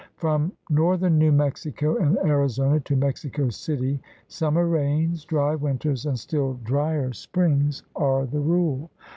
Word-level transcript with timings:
From 0.15 0.51
northern 0.67 1.19
New 1.19 1.31
Mexico 1.31 1.95
and 1.97 2.17
Arizona 2.25 2.79
to 2.79 2.95
Mexico 2.95 3.49
City 3.49 3.99
summer 4.27 4.65
rains, 4.65 5.25
dry 5.25 5.53
winters, 5.53 6.07
and 6.07 6.17
still 6.17 6.55
drier 6.63 7.13
springs, 7.13 7.83
are 7.95 8.25
the 8.25 8.39
rule. 8.39 8.89